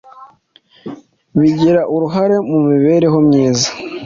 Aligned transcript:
bigira 1.39 1.81
uruhare 1.95 2.35
mu 2.49 2.59
mibereho 2.69 3.17
myiza 3.27 3.69